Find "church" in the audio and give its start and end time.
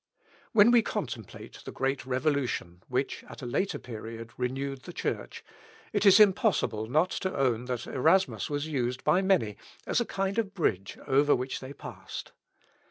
4.93-5.43